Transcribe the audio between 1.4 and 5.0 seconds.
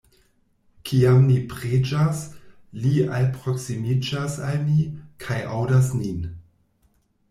preĝas, Li alproksimiĝas al ni,